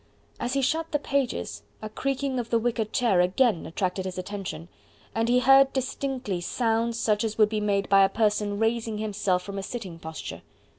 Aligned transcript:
As 0.39 0.53
he 0.53 0.63
shut 0.63 0.91
the 0.91 0.97
pages 0.97 1.61
a 1.79 1.87
creaking 1.87 2.39
of 2.39 2.49
the 2.49 2.57
wicker 2.57 2.85
chair 2.85 3.21
again 3.21 3.67
attracted 3.67 4.05
his 4.05 4.17
attention, 4.17 4.67
and 5.13 5.29
he 5.29 5.37
heard 5.37 5.73
distinctly 5.73 6.41
sounds 6.41 6.99
such 6.99 7.23
as 7.23 7.37
would 7.37 7.49
be 7.49 7.61
made 7.61 7.87
by 7.87 8.03
a 8.03 8.09
person 8.09 8.57
raising 8.57 8.97
himself 8.97 9.43
from 9.43 9.59
a 9.59 9.63
sitting 9.63 9.99
posture. 9.99 10.41